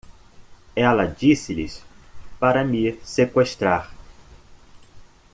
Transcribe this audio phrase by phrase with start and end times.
[0.75, 1.83] Ela disse-lhes
[2.39, 3.91] para me seqüestrar.